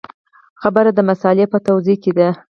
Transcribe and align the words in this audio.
خبره 0.61 0.91
د 0.93 0.99
مسألې 1.09 1.45
په 1.51 1.57
توضیح 1.67 1.97
کې 2.03 2.11
ده. 2.17 2.29